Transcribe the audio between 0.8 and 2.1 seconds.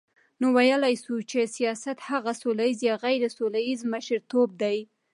سو چی سیاست